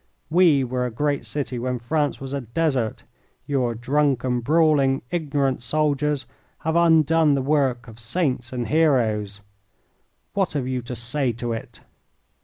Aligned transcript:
We 0.31 0.63
were 0.63 0.87
a 0.87 0.89
great 0.89 1.27
city 1.27 1.59
when 1.59 1.77
France 1.77 2.19
was 2.19 2.33
a 2.33 2.41
desert. 2.41 3.03
Your 3.45 3.75
drunken, 3.75 4.39
brawling, 4.39 5.03
ignorant 5.11 5.61
soldiers 5.61 6.25
have 6.61 6.75
undone 6.75 7.35
the 7.35 7.41
work 7.43 7.87
of 7.87 7.99
saints 7.99 8.51
and 8.51 8.65
heroes. 8.67 9.41
What 10.33 10.53
have 10.53 10.67
you 10.67 10.81
to 10.81 10.95
say 10.95 11.31
to 11.33 11.53
it?" 11.53 11.81